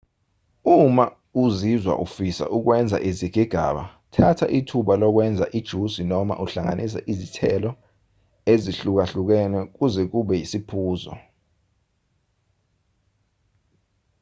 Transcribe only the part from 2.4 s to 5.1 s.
ukwenza izigigaba thatha ithuba